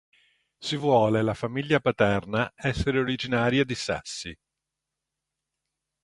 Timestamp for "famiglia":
1.35-1.79